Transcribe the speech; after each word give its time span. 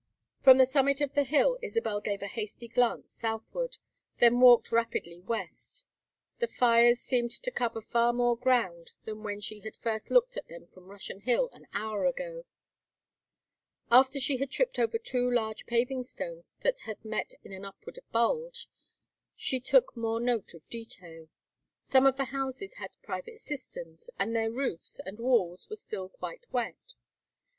From 0.41 0.57
the 0.57 0.65
summit 0.65 0.99
of 0.99 1.13
the 1.13 1.23
hill 1.23 1.59
Isabel 1.61 2.01
gave 2.01 2.23
a 2.23 2.27
hasty 2.27 2.67
glance 2.67 3.11
southward, 3.11 3.77
then 4.17 4.39
walked 4.39 4.71
rapidly 4.71 5.19
west; 5.21 5.83
the 6.39 6.47
fires 6.47 6.99
seemed 6.99 7.29
to 7.33 7.51
cover 7.51 7.81
far 7.83 8.11
more 8.11 8.35
ground 8.35 8.93
than 9.03 9.21
when 9.21 9.41
she 9.41 9.59
had 9.59 9.75
first 9.75 10.09
looked 10.09 10.37
at 10.37 10.47
them 10.47 10.65
from 10.65 10.87
Russian 10.87 11.19
Hill, 11.21 11.49
an 11.53 11.67
hour 11.71 12.07
ago. 12.07 12.45
After 13.91 14.19
she 14.19 14.37
had 14.37 14.49
tripped 14.49 14.79
over 14.79 14.97
two 14.97 15.29
large 15.29 15.67
paving 15.67 16.01
stones 16.01 16.55
that 16.61 16.79
had 16.79 17.05
met 17.05 17.35
in 17.43 17.51
an 17.53 17.63
upward 17.63 17.99
bulge, 18.11 18.67
she 19.35 19.59
took 19.59 19.95
more 19.95 20.19
note 20.19 20.55
of 20.55 20.67
detail. 20.69 21.29
Some 21.83 22.07
of 22.07 22.17
the 22.17 22.25
houses 22.25 22.77
had 22.77 22.89
private 23.03 23.37
cisterns, 23.37 24.09
and 24.17 24.35
their 24.35 24.49
roofs 24.49 24.99
and 24.99 25.19
walls 25.19 25.69
were 25.69 25.75
still 25.75 26.09
quite 26.09 26.51
wet. 26.51 26.95